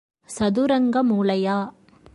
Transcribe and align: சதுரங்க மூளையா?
சதுரங்க 0.29 1.03
மூளையா? 1.03 1.57